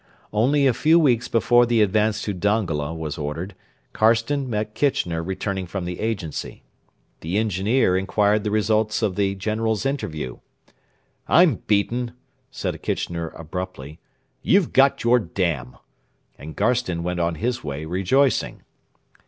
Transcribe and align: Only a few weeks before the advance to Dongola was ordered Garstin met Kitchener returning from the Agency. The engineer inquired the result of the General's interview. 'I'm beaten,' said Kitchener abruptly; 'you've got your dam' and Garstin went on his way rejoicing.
Only 0.33 0.65
a 0.65 0.73
few 0.73 0.97
weeks 0.97 1.27
before 1.27 1.67
the 1.67 1.83
advance 1.83 2.23
to 2.23 2.33
Dongola 2.33 2.91
was 2.95 3.19
ordered 3.19 3.53
Garstin 3.93 4.49
met 4.49 4.73
Kitchener 4.73 5.21
returning 5.21 5.67
from 5.67 5.85
the 5.85 5.99
Agency. 5.99 6.63
The 7.19 7.37
engineer 7.37 7.95
inquired 7.95 8.43
the 8.43 8.49
result 8.49 8.99
of 9.03 9.15
the 9.15 9.35
General's 9.35 9.85
interview. 9.85 10.39
'I'm 11.27 11.57
beaten,' 11.67 12.13
said 12.49 12.81
Kitchener 12.81 13.27
abruptly; 13.35 13.99
'you've 14.41 14.73
got 14.73 15.03
your 15.03 15.19
dam' 15.19 15.77
and 16.35 16.55
Garstin 16.55 17.03
went 17.03 17.19
on 17.19 17.35
his 17.35 17.63
way 17.63 17.85
rejoicing. 17.85 18.63